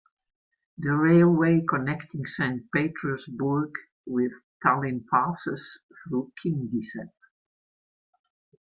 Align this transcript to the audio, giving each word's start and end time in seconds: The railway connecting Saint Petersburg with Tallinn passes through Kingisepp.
The 0.79 0.93
railway 0.95 1.61
connecting 1.69 2.25
Saint 2.25 2.63
Petersburg 2.71 3.69
with 4.07 4.31
Tallinn 4.65 5.05
passes 5.13 5.77
through 6.09 6.33
Kingisepp. 6.43 7.11